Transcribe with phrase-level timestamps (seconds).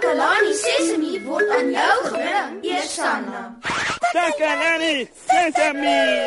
[0.00, 3.40] Takalani Sesemi word aan jou gebring, Eersanna.
[4.14, 6.24] Takalani Sesemi.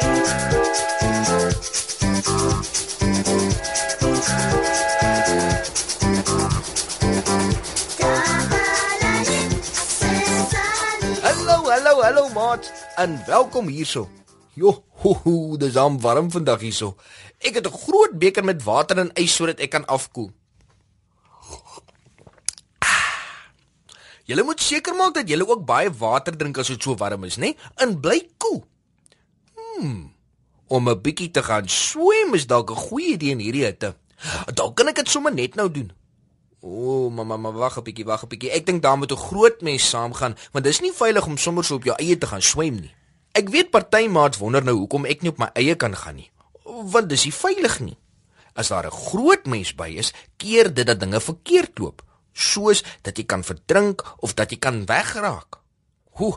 [11.23, 12.69] Hallo, hallo, hallo maat
[13.01, 14.05] en welkom hierso.
[14.53, 16.93] Jo, ho, ho, dis am warm vandag hierso.
[17.41, 20.29] Ek het 'n groot beker met water en ys sodat ek kan afkoel.
[24.23, 27.35] Julle moet seker maak dat julle ook baie water drink as dit so warm is,
[27.37, 27.53] né?
[27.83, 28.63] En bly koel.
[29.55, 30.13] Hmm.
[30.67, 33.95] Om 'n bietjie te gaan swem is dalk 'n goeie idee in hierdie hitte.
[34.53, 35.91] Dalk kan ek dit sommer net nou doen.
[36.61, 38.51] O, oh, mamma, maar wag 'n bietjie, wag 'n bietjie.
[38.51, 41.75] Ek dink daar moet 'n groot mens saamgaan, want dis nie veilig om sommer so
[41.75, 42.95] op jou eie te gaan swem nie.
[43.31, 46.31] Ek weet party maats wonder nou hoekom ek nie op my eie kan gaan nie.
[46.63, 47.97] Want dis nie veilig nie.
[48.55, 52.01] As daar 'n groot mens by is, keer dit dat dinge verkeerd loop
[52.33, 55.59] soos dat jy kan verdrink of dat jy kan wegraak.
[56.13, 56.35] Hoe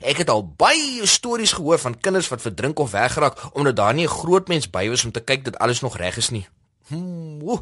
[0.00, 4.04] ek het al baie stories gehoor van kinders wat verdrink of wegraak omdat daar nie
[4.04, 6.48] 'n groot mens by was om te kyk dat alles nog reg is nie.
[6.88, 7.60] Hmm, hoe,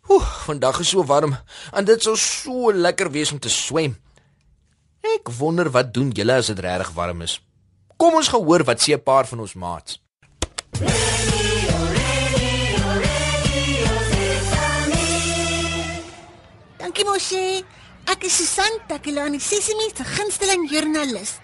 [0.00, 1.38] hoe, vandag is so warm
[1.72, 3.98] en dit sou so lekker wees om te swem.
[5.00, 7.40] Ek wonder wat doen julle as dit regtig warm is.
[7.96, 10.00] Kom ons gehoor wat sê 'n paar van ons maats.
[16.90, 17.62] Dankie mosie.
[18.10, 21.36] Ek is Susan Takelani Sesimi se gunsteling joernalis.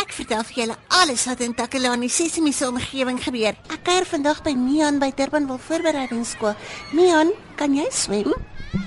[0.00, 3.52] Ek vertel vir julle alles wat in Takelani Sesimi se omgewing gebeur.
[3.68, 6.56] Ek kuier vandag by Mian by Durbanville Voorbereidingsskool.
[6.96, 8.32] Mian, kan jy swem?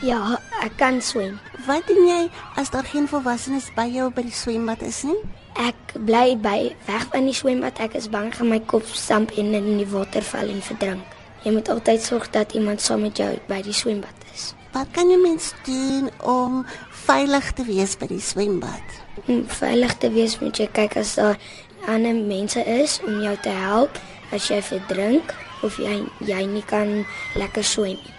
[0.01, 1.37] Ja, ek kan swem.
[1.69, 2.19] Wat doen jy
[2.57, 5.21] as daar geen volwassenes by jou by die swembad is nie?
[5.69, 7.77] Ek bly by weg van die swembad.
[7.77, 11.19] Ek is bang gaan my kop stamp en in die water val en verdrink.
[11.45, 14.55] Jy moet altyd sorg dat iemand saam met jou by die swembad is.
[14.78, 18.86] Wat kan 'n mens doen om veilig te wees by die swembad?
[19.25, 21.38] Om veilig te wees moet jy kyk as daar
[21.88, 23.98] ander mense is om jou te help
[24.31, 25.33] as jy verdrink
[25.64, 28.14] of jy jy nie kan lekker swem nie.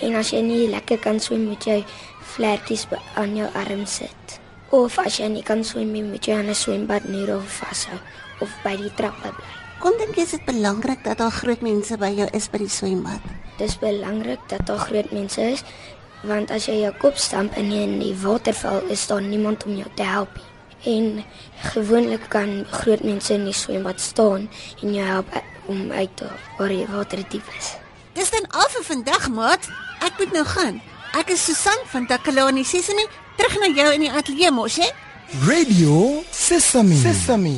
[0.00, 1.84] En as jy nie lekker kan swem, moet jy
[2.20, 4.40] vlekkies aan jou arm sit.
[4.70, 7.98] Of as jy nie kan swem nie, moet jy aan 'n swembad neer vashou
[8.40, 9.68] of by die trappe bly.
[9.78, 12.68] Kom dink jy is dit belangrik dat daar groot mense by jou is by die
[12.68, 13.20] swembad?
[13.58, 15.62] Dis belangrik dat daar groot mense is
[16.22, 19.64] want as jy jou kop stamp en jy in die water val, is daar niemand
[19.66, 20.46] om jou te help nie.
[20.88, 21.24] En
[21.74, 24.48] gewoonlik kan groot mense in die swembad staan
[24.82, 25.26] en jou help
[25.66, 27.74] om uit te waar die water diep is.
[28.14, 29.68] Dis dan al vir vandag, maat.
[30.06, 30.80] Ek moet nou gaan.
[31.18, 33.04] Ek is Susan van Takalani Sesimi,
[33.36, 34.88] terug na jou in die ateljee mos, hè?
[35.46, 36.96] Radio Sesame.
[37.02, 37.54] Sesame.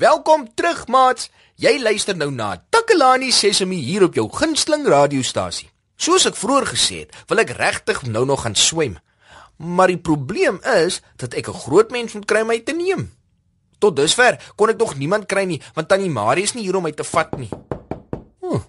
[0.00, 1.30] Welkom terug, maats.
[1.58, 5.68] Jy luister nou na Takalani Sesemi hier op jou gunsteling radiostasie.
[5.98, 8.94] Soos ek vroeër gesê het, wil ek regtig nou nog gaan swem.
[9.58, 13.10] Maar die probleem is dat ek 'n groot mens moet kry om my te neem.
[13.78, 16.82] Tot dusver kon ek nog niemand kry nie, want tannie Marie is nie hier om
[16.82, 17.50] my te vat nie.
[18.40, 18.62] Hm,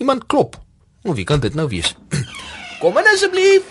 [0.00, 0.56] iemand klop.
[1.02, 1.94] Hoe wie kan dit nou wees?
[2.80, 3.62] Kom in asseblief.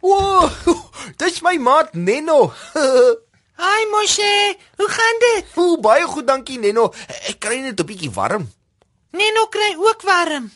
[0.00, 0.50] Woah,
[1.20, 2.52] dis my maat Nenno.
[3.64, 5.44] Hi Moshe, hoe gaan dit?
[5.54, 6.92] Hoe baie goed, dankie Nenno.
[7.28, 8.50] Ek kry net 'n bietjie warm.
[9.12, 10.50] Neno kry ook warm.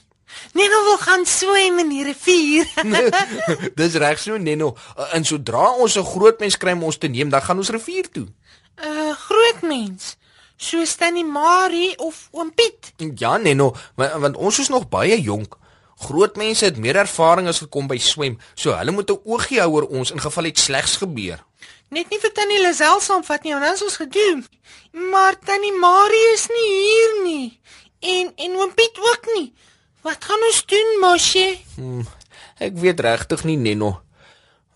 [0.52, 2.66] Neno wil gaan swem in die rivier.
[3.80, 4.74] Dis reg so Nenno.
[5.12, 8.10] En sodra ons 'n groot mens kry om ons te neem, dan gaan ons rivier
[8.10, 8.26] toe.
[8.26, 10.16] 'n uh, Groot mens.
[10.56, 12.92] Soos Tannie Marie of Oom Piet.
[13.14, 15.56] Ja Nenno, want, ons is nog baie jonk.
[15.98, 19.70] Groot mense het meer ervaring as gekom by swem, so hulle moet 'n oogie hou
[19.70, 21.44] oor ons in geval iets slegs gebeur.
[21.90, 24.44] Net nie vir Tannie Lazel saamvat nie, want dan is ons gedoem.
[25.10, 27.60] Maar Tannie Marie is nie hier nie.
[28.00, 29.52] En en Oom Piet ook nie.
[30.02, 31.58] Wat gaan ons doen, Moshe?
[31.74, 32.04] Hmm,
[32.62, 33.98] ek weet regtig nie, Nenno.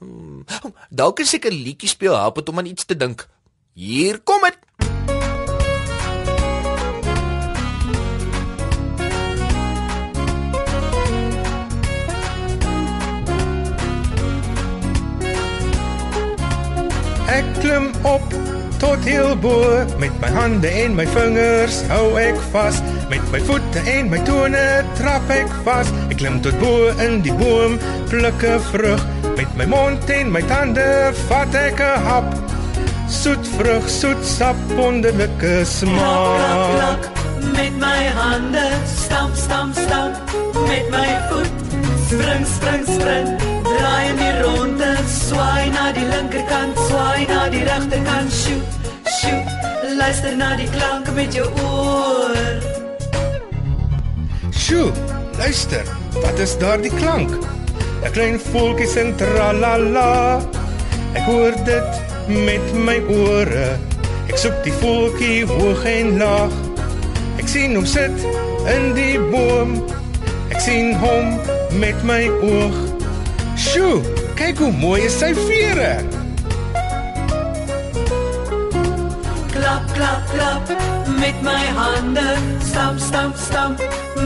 [0.03, 0.43] Hmm,
[0.91, 3.28] dalk is ek 'n liedjie speel help het om aan iets te dink.
[3.72, 4.59] Hier kom dit.
[17.33, 22.80] Ek klim op tot heel bo met my hande en my vingers hou ek vas.
[23.12, 24.62] Met my voete en my tone
[24.98, 25.92] trap ek vas.
[26.10, 27.78] Ek klim tot bo in die boom
[28.10, 29.06] pluk 'n vrug.
[29.38, 30.88] Met my mond en my tande
[31.28, 32.28] vat ek 'n hap.
[33.20, 36.74] Soet vrug soet sap wonderlike smaak.
[36.74, 37.02] Klak,
[37.54, 40.14] met my hande stamp, stamp, stamp,
[40.66, 41.62] met my voet
[42.12, 43.28] spring, spring, spring,
[43.64, 48.60] draai in die ronde, swaai na die linkerkant, swaai die regterkant, sjoe,
[49.18, 49.42] sjoe,
[49.98, 52.36] luister na die klanke met jou oor.
[54.54, 54.92] Sjoe,
[55.39, 55.89] luister,
[56.22, 57.30] wat is daardie klank?
[58.03, 60.42] 'n Klein voeltjie sing tralala.
[61.15, 61.91] Ek Ek hoor dit
[62.28, 63.68] met my ore.
[64.27, 66.54] Ek soek die voeltjie hoog en laag.
[67.39, 68.24] Ek sien hom sit
[68.72, 69.77] in die boom.
[70.50, 71.36] Ek sien hom
[71.78, 72.74] met my oog.
[73.54, 74.03] Sjoe,
[74.34, 76.22] kyk hoe mooi is sy vere.
[79.72, 80.69] Klap, klap, klap
[81.19, 82.36] met my hande.
[82.60, 83.78] Stamp, stamp, stamp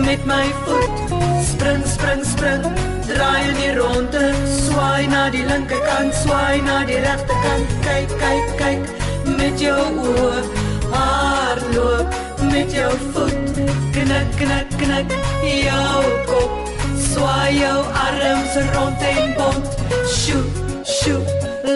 [0.05, 0.97] met my voet.
[1.41, 2.63] Spring, spring, spring.
[3.07, 4.25] Draai in die ronde.
[4.65, 7.77] Swaai na die linkerkant, swaai na die regterkant.
[7.87, 10.43] Kyk, kyk, kyk met jou oë.
[10.91, 12.19] Hardloop
[12.51, 13.61] met jou voet.
[13.95, 15.15] Knik, knik, knik
[15.47, 16.03] jou
[16.33, 16.73] kop.
[17.07, 17.77] Swaai jou
[18.07, 19.79] arms rond en bont.
[20.11, 20.43] Sjoe,
[20.83, 21.23] sjoe.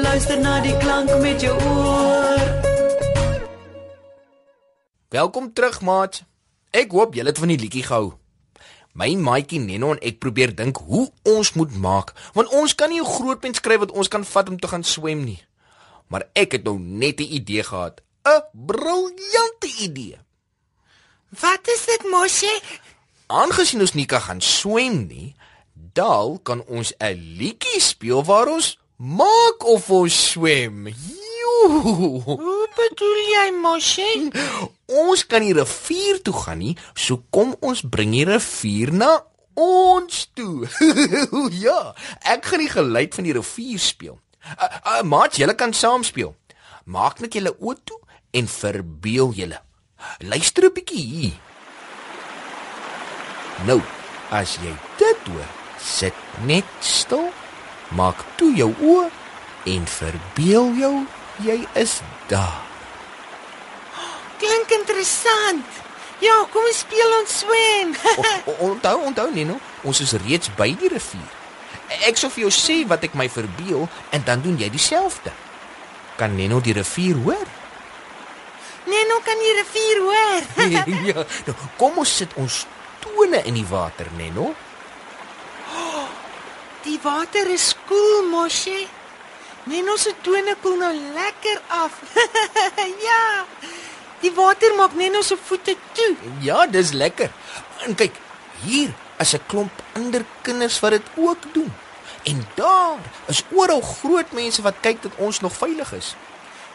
[0.03, 2.60] Luister na die klank met jou oor.
[5.11, 6.21] Welkom terug, maat.
[6.71, 8.13] Ek hoop julle het van die liedjie gehou.
[8.95, 13.01] My maatjie Neno en ek probeer dink hoe ons moet maak, want ons kan nie
[13.03, 15.43] 'n groot mens skryf wat ons kan vat om te gaan swem nie.
[16.07, 18.01] Maar ek het nou net 'n idee gehad.
[18.25, 20.19] 'n Briljante idee.
[21.41, 22.55] Wat is dit, Moshi?
[23.27, 25.35] Aangesien ons nie kan gaan swem nie,
[25.75, 30.95] dal kan ons 'n liedjie speel waar ons maak of ons swem.
[31.61, 32.23] Joe.
[32.25, 34.31] Hoe bedoel jy, Moshi?
[34.87, 39.11] Ons kan die rivier toe gaan nie, so kom ons bring die rivier na
[39.61, 40.69] ons toe.
[41.65, 41.79] ja,
[42.25, 44.19] ek gaan die geluid van die rivier speel.
[44.57, 46.35] Uh, uh, maat, julle kan saam speel.
[46.91, 48.01] Maak net julle oë toe
[48.41, 49.61] en verbeel julle.
[50.25, 51.39] Luister 'n bietjie hier.
[53.69, 53.81] Nou,
[54.33, 56.17] as jy dit hoor, sit
[56.49, 57.29] net stil.
[57.93, 59.11] Maak toe jou oë
[59.69, 60.95] en verbeel jou
[61.45, 62.61] jy is daar.
[64.41, 65.79] Klink interessant.
[66.21, 67.95] Ja, kom ons speel ons swem.
[68.61, 69.57] Onthou, onthou Nino,
[69.89, 71.37] ons is reeds by die rivier.
[72.07, 75.33] Ek sou vir jou sê wat ek my verbeel en dan doen jy dieselfde.
[76.21, 77.49] Kan Nino die rivier hoor?
[79.11, 80.43] nou kan die rivier hoor.
[81.11, 82.65] ja, nou kom ons sit ons
[83.03, 84.53] tone in die water, Nino.
[86.85, 88.87] Die water is koel, Moshi.
[89.71, 92.01] Neno se tone koel nou lekker af.
[93.09, 93.21] ja.
[94.21, 96.17] Die water maak Neno se voete toe.
[96.43, 97.31] Ja, dis lekker.
[97.87, 98.19] En kyk,
[98.65, 98.91] hier
[99.23, 101.73] is 'n klomp ander kinders wat dit ook doen.
[102.23, 106.15] En daar is oral groot mense wat kyk dat ons nog veilig is.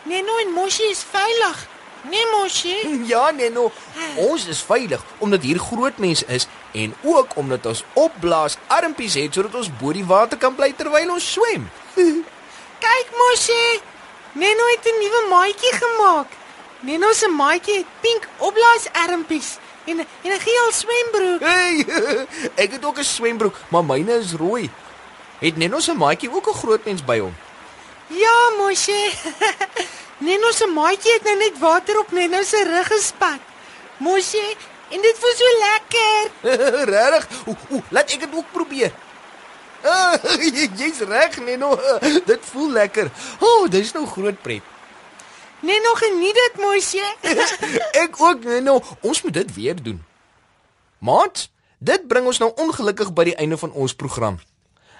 [0.03, 1.67] Neno en Moshi is veilig.
[2.09, 2.75] Nee, Moshi.
[3.11, 3.71] Ja, Neno,
[4.15, 9.33] ons is veilig omdat hier groot mense is en ook omdat ons opblaas armpies het
[9.33, 11.69] sodat ons bo die water kan bly terwyl ons swem.
[12.79, 13.81] Kyk, Moshi.
[14.33, 16.27] Neno het 'n nuwe maatjie gemaak.
[16.79, 21.39] Neno se maatjie het pink opblaasarmpies en en 'n geel swembroek.
[21.39, 21.85] Hey,
[22.63, 24.69] ek het ook 'n swembroek, maar myne is rooi.
[25.39, 27.35] Het Neno se maatjie ook 'n groot mens by hom?
[28.07, 29.13] Ja, Moshi.
[30.27, 33.39] Neno se maatjie het nou net water op Neno se rug gespat.
[33.97, 34.55] Moshi,
[34.89, 36.31] en dit voel so lekker.
[36.93, 37.27] Regtig?
[37.47, 38.91] Oeh, oeh, laat ek dit ook probeer.
[39.83, 40.15] Ah,
[40.79, 41.75] Jy's reg, Neno.
[42.25, 43.11] Dit voel lekker.
[43.39, 44.63] O, oh, dis nou groot pret.
[45.65, 47.01] Neno geniet dit, Moshi.
[48.03, 48.81] Ek ook, Neno.
[49.01, 50.01] Ons moet dit weer doen.
[50.99, 51.49] Maat,
[51.79, 54.39] dit bring ons nou ongelukkig by die einde van ons program.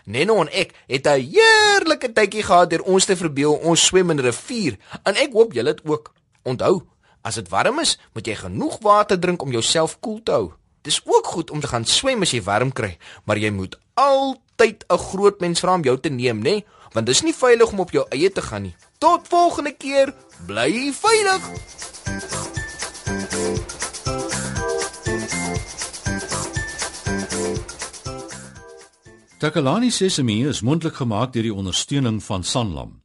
[0.05, 4.17] Neno en ek het 'n heerlike tydjie gehad deur ons te verbeel ons swem in
[4.17, 6.13] 'n rivier en ek hoop julle het ook.
[6.43, 6.85] Onthou,
[7.21, 10.53] as dit warm is, moet jy genoeg water drink om jouself koel te hou.
[10.85, 14.85] Dis ook goed om te gaan swem as jy warm kry, maar jy moet altyd
[14.87, 16.43] 'n groot mens vra om jou te neem, né?
[16.49, 16.65] Nee?
[16.93, 18.75] Want dis nie veilig om op jou eie te gaan nie.
[18.97, 20.13] Tot volgende keer,
[20.45, 21.41] bly veilig.
[29.37, 33.04] Takalani Sesemi is mondelik gemaak deur die ondersteuning van Sanlam.